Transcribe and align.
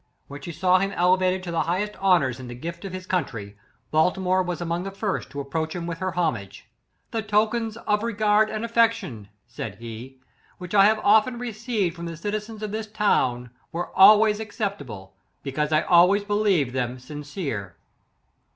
When 0.27 0.41
she 0.41 0.51
saw 0.51 0.79
him 0.79 0.89
elevat 0.93 1.31
ed 1.31 1.43
to 1.43 1.51
the 1.51 1.61
highest 1.69 1.95
honours 1.97 2.39
in 2.39 2.47
the 2.47 2.55
gift 2.55 2.85
of 2.85 2.91
his 2.91 3.05
country, 3.05 3.55
Baltimore 3.91 4.41
was 4.41 4.59
among 4.59 4.81
the 4.81 4.89
first 4.89 5.29
to 5.29 5.39
approach 5.39 5.75
him 5.75 5.85
with 5.85 5.99
her 5.99 6.13
homage. 6.13 6.65
^The 7.13 7.27
tokens 7.27 7.77
of 7.77 8.01
regard 8.01 8.49
and 8.49 8.65
affection,' 8.65 9.29
said 9.45 9.75
he, 9.75 10.17
'which 10.57 10.73
I 10.73 10.85
have 10.85 10.97
often 11.03 11.37
received 11.37 11.95
from 11.95 12.07
the 12.07 12.17
ci 12.17 12.31
tizens 12.31 12.63
of 12.63 12.71
this 12.71 12.87
town 12.87 13.51
were 13.71 13.95
always 13.95 14.39
accepta 14.39 14.87
ble, 14.87 15.13
because 15.43 15.71
I 15.71 15.83
always 15.83 16.23
believed 16.23 16.73
them 16.73 16.97
sin 16.97 17.23
cere.' 17.23 17.73